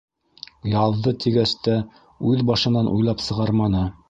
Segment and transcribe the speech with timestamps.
[0.71, 1.77] Яҙҙы тигәс тә,
[2.33, 3.89] үҙ башынан уйлап сығарманы.